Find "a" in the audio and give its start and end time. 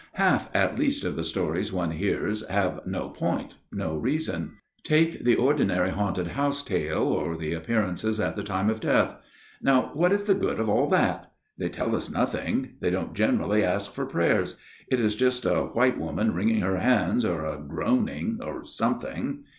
15.69-15.77, 17.45-17.59